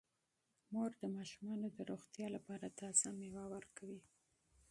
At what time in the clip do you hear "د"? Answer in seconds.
1.01-1.03, 1.77-1.79